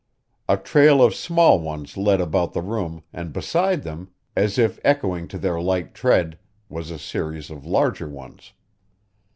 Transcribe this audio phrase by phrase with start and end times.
[0.49, 5.27] A trail of small ones led about the room and beside them, as if echoing
[5.27, 6.39] to their light tread,
[6.69, 8.53] was a series of larger ones.